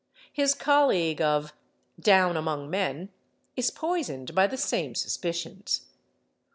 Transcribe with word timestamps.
His 0.33 0.55
colleague 0.55 1.21
of 1.21 1.53
"Down 1.99 2.35
Among 2.35 2.71
Men" 2.71 3.09
is 3.55 3.69
poisoned 3.69 4.33
by 4.33 4.47
the 4.47 4.57
same 4.57 4.95
suspicions. 4.95 5.85